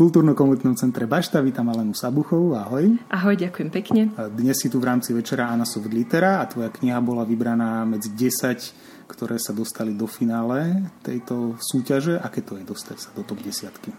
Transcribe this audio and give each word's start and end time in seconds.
kultúrno-komunitnom 0.00 0.80
centre 0.80 1.04
Bašta. 1.04 1.44
Vítam 1.44 1.68
Alenu 1.68 1.92
Sabuchovú. 1.92 2.56
Ahoj. 2.56 2.96
Ahoj, 3.12 3.36
ďakujem 3.36 3.68
pekne. 3.68 4.08
Dnes 4.32 4.56
si 4.56 4.72
tu 4.72 4.80
v 4.80 4.88
rámci 4.88 5.12
večera 5.12 5.52
Anna 5.52 5.68
Soft 5.68 5.92
Litera 5.92 6.40
a 6.40 6.48
tvoja 6.48 6.72
kniha 6.72 6.96
bola 7.04 7.28
vybraná 7.28 7.84
medzi 7.84 8.08
10, 8.16 9.04
ktoré 9.04 9.36
sa 9.36 9.52
dostali 9.52 9.92
do 9.92 10.08
finále 10.08 10.88
tejto 11.04 11.60
súťaže. 11.60 12.16
Aké 12.16 12.40
to 12.40 12.56
je 12.56 12.64
dostať 12.64 12.96
sa 12.96 13.12
do 13.12 13.28
top 13.28 13.44
desiatky? 13.44 13.92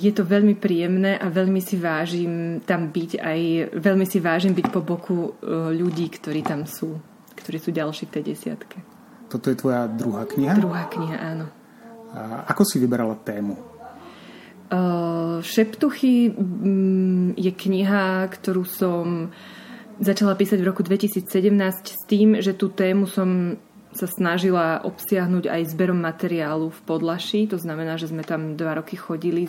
Je 0.00 0.08
to 0.16 0.24
veľmi 0.24 0.56
príjemné 0.56 1.20
a 1.20 1.28
veľmi 1.28 1.60
si 1.60 1.76
vážim 1.76 2.64
tam 2.64 2.88
byť 2.88 3.20
aj, 3.20 3.40
veľmi 3.76 4.08
si 4.08 4.24
vážim 4.24 4.56
byť 4.56 4.72
po 4.72 4.80
boku 4.80 5.36
ľudí, 5.76 6.16
ktorí 6.16 6.48
tam 6.48 6.64
sú, 6.64 6.96
ktorí 7.36 7.60
sú 7.60 7.76
ďalší 7.76 8.08
v 8.08 8.12
tej 8.16 8.22
desiatke. 8.32 8.80
Toto 9.28 9.52
je 9.52 9.56
tvoja 9.60 9.84
druhá 9.84 10.24
kniha? 10.24 10.56
Druhá 10.56 10.88
kniha, 10.88 11.16
áno. 11.20 11.52
A 12.16 12.48
ako 12.48 12.64
si 12.64 12.80
vyberala 12.80 13.20
tému? 13.20 13.75
Šeptuchy 15.40 16.30
um, 16.32 17.32
je 17.36 17.52
kniha, 17.52 18.28
ktorú 18.28 18.64
som 18.64 19.32
začala 20.00 20.36
písať 20.36 20.60
v 20.60 20.68
roku 20.68 20.84
2017 20.84 21.26
s 21.88 22.02
tým, 22.04 22.40
že 22.44 22.52
tú 22.52 22.68
tému 22.68 23.08
som 23.08 23.56
sa 23.96 24.04
snažila 24.04 24.84
obsiahnuť 24.84 25.48
aj 25.48 25.72
zberom 25.72 25.96
materiálu 25.96 26.68
v 26.68 26.80
Podlaši, 26.84 27.48
to 27.48 27.56
znamená, 27.56 27.96
že 27.96 28.12
sme 28.12 28.20
tam 28.20 28.52
dva 28.52 28.76
roky 28.76 28.92
chodili, 28.92 29.48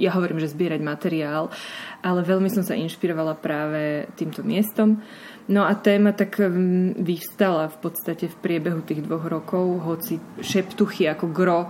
ja 0.00 0.16
hovorím, 0.16 0.40
že 0.40 0.48
zbierať 0.48 0.80
materiál, 0.80 1.52
ale 2.00 2.24
veľmi 2.24 2.48
som 2.48 2.64
sa 2.64 2.72
inšpirovala 2.72 3.36
práve 3.36 4.08
týmto 4.16 4.40
miestom. 4.40 5.04
No 5.52 5.68
a 5.68 5.76
téma 5.76 6.16
tak 6.16 6.40
vyvstala 6.96 7.68
v 7.68 7.76
podstate 7.84 8.32
v 8.32 8.36
priebehu 8.40 8.80
tých 8.80 9.04
dvoch 9.04 9.28
rokov, 9.28 9.84
hoci 9.84 10.16
šeptuchy 10.40 11.04
ako 11.12 11.26
gro 11.28 11.68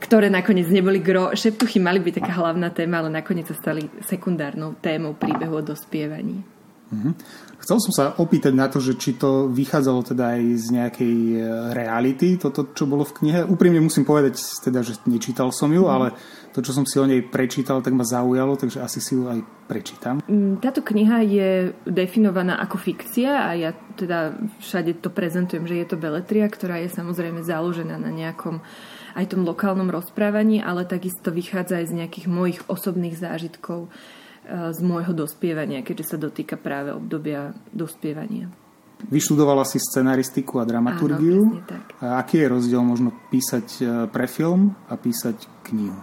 ktoré 0.00 0.32
nakoniec 0.32 0.66
neboli 0.72 0.98
gro. 0.98 1.36
Šeptuchy 1.36 1.78
mali 1.78 2.00
byť 2.00 2.24
taká 2.24 2.32
hlavná 2.40 2.72
téma, 2.72 3.04
ale 3.04 3.12
nakoniec 3.12 3.46
sa 3.46 3.56
stali 3.56 3.86
sekundárnou 4.08 4.80
témou 4.80 5.12
príbehu 5.12 5.60
o 5.60 5.62
dospievaní. 5.62 6.59
Mm-hmm. 6.90 7.14
Chcel 7.60 7.76
som 7.78 7.92
sa 7.94 8.04
opýtať 8.18 8.50
na 8.56 8.66
to, 8.66 8.82
že 8.82 8.98
či 8.98 9.14
to 9.14 9.46
vychádzalo 9.46 10.00
teda 10.02 10.34
aj 10.34 10.42
z 10.58 10.66
nejakej 10.74 11.16
e, 11.36 11.38
reality, 11.76 12.34
toto, 12.34 12.72
čo 12.74 12.88
bolo 12.88 13.06
v 13.06 13.14
knihe. 13.20 13.40
Úprimne 13.46 13.78
musím 13.78 14.02
povedať, 14.02 14.40
teda, 14.64 14.82
že 14.82 14.98
nečítal 15.06 15.54
som 15.54 15.70
ju, 15.70 15.86
mm. 15.86 15.92
ale 15.92 16.16
to, 16.50 16.64
čo 16.66 16.74
som 16.74 16.82
si 16.82 16.98
o 16.98 17.06
nej 17.06 17.22
prečítal, 17.22 17.78
tak 17.78 17.94
ma 17.94 18.02
zaujalo, 18.02 18.58
takže 18.58 18.82
asi 18.82 18.98
si 18.98 19.14
ju 19.14 19.30
aj 19.30 19.44
prečítam. 19.70 20.18
Mm, 20.26 20.58
táto 20.58 20.82
kniha 20.82 21.22
je 21.22 21.50
definovaná 21.86 22.58
ako 22.58 22.80
fikcia 22.80 23.46
a 23.46 23.54
ja 23.54 23.70
teda 23.94 24.34
všade 24.58 24.98
to 24.98 25.14
prezentujem, 25.14 25.68
že 25.70 25.78
je 25.78 25.86
to 25.86 26.00
beletria, 26.00 26.50
ktorá 26.50 26.82
je 26.82 26.90
samozrejme 26.90 27.46
založená 27.46 28.02
na 28.02 28.10
nejakom 28.10 28.64
aj 29.14 29.30
tom 29.30 29.46
lokálnom 29.46 29.90
rozprávaní, 29.90 30.58
ale 30.62 30.86
takisto 30.86 31.30
vychádza 31.30 31.82
aj 31.82 31.86
z 31.86 31.96
nejakých 32.02 32.26
mojich 32.30 32.60
osobných 32.66 33.18
zážitkov 33.18 33.90
z 34.50 34.80
môjho 34.82 35.14
dospievania, 35.14 35.86
keďže 35.86 36.14
sa 36.14 36.16
dotýka 36.18 36.58
práve 36.58 36.90
obdobia 36.90 37.54
dospievania. 37.70 38.50
Vyštudovala 39.08 39.64
si 39.64 39.80
scenaristiku 39.80 40.60
a 40.60 40.68
dramaturgiu. 40.68 41.40
Áno, 41.40 41.64
tak. 41.64 41.96
A 42.04 42.20
aký 42.20 42.44
je 42.44 42.52
rozdiel 42.52 42.84
možno 42.84 43.16
písať 43.32 43.66
e, 43.80 43.84
pre 44.12 44.28
film 44.28 44.76
a 44.92 45.00
písať 45.00 45.48
knihu? 45.72 45.96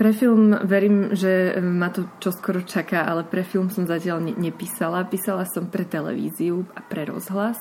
Pre 0.00 0.16
film 0.16 0.56
verím, 0.64 1.12
že 1.12 1.60
ma 1.60 1.92
to 1.92 2.08
čoskoro 2.16 2.64
čaká, 2.64 3.04
ale 3.04 3.28
pre 3.28 3.44
film 3.44 3.68
som 3.68 3.84
zatiaľ 3.84 4.24
nepísala. 4.32 5.04
Písala 5.04 5.44
som 5.44 5.68
pre 5.68 5.84
televíziu 5.84 6.64
a 6.72 6.80
pre 6.80 7.04
rozhlas. 7.04 7.60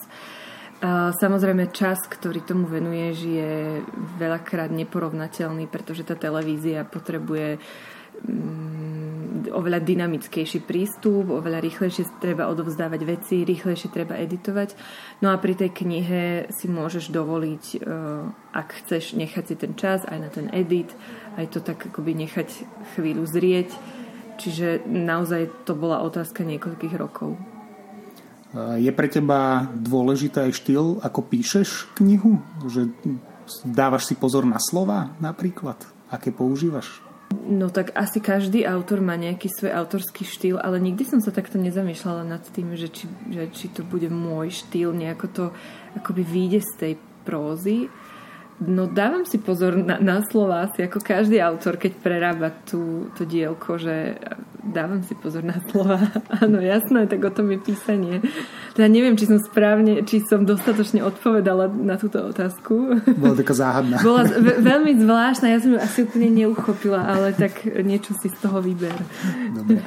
Samozrejme 1.20 1.76
čas, 1.76 2.00
ktorý 2.08 2.40
tomu 2.40 2.64
venuješ 2.64 3.18
je 3.28 3.84
veľakrát 4.16 4.72
neporovnateľný, 4.72 5.68
pretože 5.68 6.08
tá 6.08 6.16
televízia 6.16 6.88
potrebuje 6.88 7.60
mm, 8.24 8.89
oveľa 9.52 9.84
dynamickejší 9.84 10.64
prístup, 10.64 11.34
oveľa 11.34 11.60
rýchlejšie 11.60 12.22
treba 12.24 12.48
odovzdávať 12.48 13.02
veci, 13.04 13.44
rýchlejšie 13.44 13.90
treba 13.92 14.16
editovať. 14.18 14.74
No 15.26 15.34
a 15.34 15.42
pri 15.42 15.58
tej 15.60 15.74
knihe 15.74 16.48
si 16.54 16.72
môžeš 16.72 17.12
dovoliť, 17.12 17.64
e, 17.74 17.78
ak 18.54 18.68
chceš 18.86 19.18
nechať 19.18 19.44
si 19.50 19.56
ten 19.58 19.74
čas 19.76 20.06
aj 20.06 20.18
na 20.18 20.30
ten 20.30 20.48
edit, 20.54 20.94
aj 21.36 21.52
to 21.52 21.60
tak 21.60 21.82
akoby 21.90 22.16
nechať 22.16 22.48
chvíľu 22.96 23.26
zrieť. 23.28 23.74
Čiže 24.40 24.88
naozaj 24.88 25.68
to 25.68 25.76
bola 25.76 26.00
otázka 26.00 26.48
niekoľkých 26.48 26.96
rokov. 26.96 27.36
Je 28.80 28.90
pre 28.90 29.06
teba 29.06 29.70
dôležitý 29.78 30.50
aj 30.50 30.58
štýl, 30.58 30.86
ako 31.06 31.20
píšeš 31.22 31.92
knihu? 32.00 32.42
Že 32.66 32.90
dávaš 33.62 34.10
si 34.10 34.18
pozor 34.18 34.48
na 34.48 34.58
slova 34.58 35.14
napríklad? 35.22 35.78
Aké 36.10 36.34
používaš? 36.34 37.09
No 37.30 37.70
tak 37.70 37.94
asi 37.94 38.22
každý 38.22 38.66
autor 38.66 39.02
má 39.02 39.14
nejaký 39.14 39.50
svoj 39.54 39.74
autorský 39.74 40.26
štýl, 40.26 40.58
ale 40.58 40.82
nikdy 40.82 41.06
som 41.06 41.22
sa 41.22 41.30
takto 41.30 41.62
nezamýšľala 41.62 42.26
nad 42.26 42.42
tým, 42.42 42.74
že 42.74 42.90
či, 42.90 43.06
že 43.30 43.50
či 43.54 43.70
to 43.70 43.86
bude 43.86 44.10
môj 44.10 44.54
štýl, 44.54 44.94
nejako 44.94 45.28
to 45.30 45.46
akoby 45.98 46.26
vyjde 46.26 46.62
z 46.62 46.72
tej 46.78 46.94
prózy. 47.26 47.90
No 48.60 48.92
dávam 48.92 49.24
si 49.24 49.40
pozor 49.40 49.80
na, 49.80 50.04
na 50.04 50.20
slova 50.20 50.68
asi 50.68 50.84
ako 50.84 51.00
každý 51.00 51.40
autor, 51.40 51.80
keď 51.80 51.92
prerába 52.04 52.52
tú, 52.52 53.08
to 53.16 53.24
dielko, 53.24 53.80
že 53.80 54.20
dávam 54.60 55.00
si 55.00 55.16
pozor 55.16 55.48
na 55.48 55.56
slova. 55.72 55.96
Áno, 56.44 56.60
jasné, 56.60 57.08
tak 57.08 57.24
o 57.24 57.32
tom 57.32 57.48
je 57.56 57.60
písanie. 57.64 58.20
Teda 58.76 58.92
neviem, 58.92 59.16
či 59.16 59.32
som 59.32 59.40
správne, 59.40 60.04
či 60.04 60.20
som 60.28 60.44
dostatočne 60.44 61.00
odpovedala 61.08 61.72
na 61.72 61.96
túto 61.96 62.20
otázku. 62.20 63.00
Bola 63.16 63.36
taká 63.40 63.56
záhadná. 63.56 64.04
Bola 64.08 64.28
ve- 64.28 64.60
veľmi 64.60 64.92
zvláštna, 65.00 65.56
ja 65.56 65.64
som 65.64 65.72
ju 65.76 65.80
asi 65.80 66.04
úplne 66.04 66.28
neuchopila, 66.44 67.00
ale 67.00 67.32
tak 67.32 67.64
niečo 67.64 68.12
si 68.20 68.28
z 68.28 68.38
toho 68.44 68.60
vyber. 68.60 68.96
Dobre. 69.56 69.80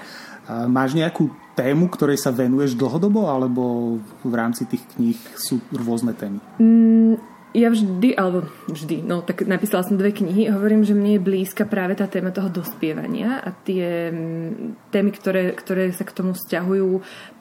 A 0.48 0.66
máš 0.66 0.96
nejakú 0.96 1.30
tému, 1.54 1.92
ktorej 1.92 2.18
sa 2.18 2.32
venuješ 2.32 2.74
dlhodobo, 2.74 3.28
alebo 3.28 3.96
v 4.24 4.34
rámci 4.34 4.64
tých 4.64 4.82
kníh 4.96 5.20
sú 5.36 5.60
rôzne 5.70 6.16
témy? 6.16 6.40
Mm, 6.56 7.20
ja 7.52 7.68
vždy, 7.68 8.16
alebo 8.16 8.48
vždy, 8.64 9.04
no 9.04 9.20
tak 9.20 9.44
napísala 9.44 9.84
som 9.84 10.00
dve 10.00 10.16
knihy, 10.16 10.48
hovorím, 10.48 10.88
že 10.88 10.96
mne 10.96 11.16
je 11.16 11.26
blízka 11.26 11.68
práve 11.68 11.92
tá 11.92 12.08
téma 12.08 12.32
toho 12.32 12.48
dospievania 12.48 13.44
a 13.44 13.52
tie 13.52 14.08
mm, 14.08 14.88
témy, 14.88 15.10
ktoré, 15.12 15.52
ktoré 15.52 15.92
sa 15.92 16.08
k 16.08 16.16
tomu 16.16 16.32
vzťahujú, 16.32 16.88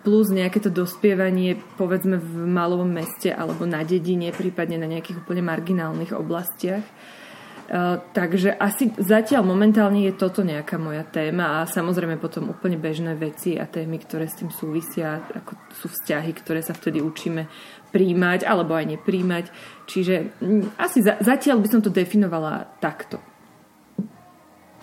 plus 0.04 0.28
nejaké 0.28 0.60
to 0.60 0.68
dospievanie 0.68 1.56
povedzme 1.80 2.20
v 2.20 2.34
malovom 2.44 2.92
meste 2.92 3.32
alebo 3.32 3.64
na 3.64 3.88
dedine, 3.88 4.36
prípadne 4.36 4.76
na 4.76 4.88
nejakých 4.92 5.24
úplne 5.24 5.48
marginálnych 5.48 6.12
oblastiach. 6.12 6.84
Uh, 7.72 8.04
takže 8.12 8.52
asi 8.60 8.92
zatiaľ 9.00 9.48
momentálne 9.48 10.04
je 10.04 10.12
toto 10.12 10.44
nejaká 10.44 10.76
moja 10.76 11.08
téma 11.08 11.64
a 11.64 11.70
samozrejme 11.72 12.20
potom 12.20 12.52
úplne 12.52 12.76
bežné 12.76 13.16
veci 13.16 13.56
a 13.56 13.64
témy, 13.64 13.96
ktoré 13.96 14.28
s 14.28 14.44
tým 14.44 14.52
súvisia, 14.52 15.24
ako 15.32 15.56
sú 15.72 15.88
vzťahy, 15.88 16.36
ktoré 16.36 16.60
sa 16.60 16.76
vtedy 16.76 17.00
učíme 17.00 17.48
príjmať 17.96 18.44
alebo 18.44 18.76
aj 18.76 19.00
nepríjmať. 19.00 19.46
Čiže 19.88 20.36
mm, 20.44 20.76
asi 20.76 21.00
za, 21.00 21.16
zatiaľ 21.24 21.64
by 21.64 21.68
som 21.72 21.80
to 21.80 21.88
definovala 21.88 22.76
takto. 22.84 23.24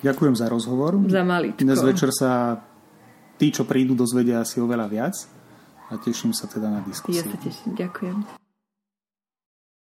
Ďakujem 0.01 0.35
za 0.41 0.49
rozhovor. 0.49 0.97
Za 1.13 1.29
maličko. 1.29 1.61
Dnes 1.61 1.85
večer 1.85 2.09
sa 2.09 2.57
tí, 3.37 3.53
čo 3.53 3.69
prídu, 3.69 3.93
dozvedia 3.93 4.41
asi 4.41 4.65
oveľa 4.65 4.89
viac 4.89 5.17
a 5.93 6.01
teším 6.01 6.33
sa 6.33 6.49
teda 6.49 6.73
na 6.73 6.81
diskusiu. 6.81 7.21
Ja 7.21 7.29
sa 7.29 7.37
teším. 7.37 7.77
Ďakujem. 7.77 8.48